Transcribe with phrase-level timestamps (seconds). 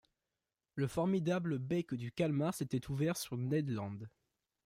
[0.73, 3.99] Le formidable bec du calmar s’était ouvert sur Ned Land.